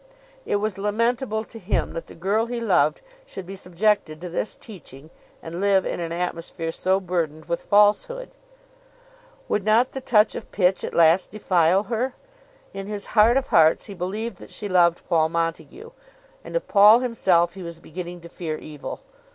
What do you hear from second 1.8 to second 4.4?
that the girl he loved should be subjected to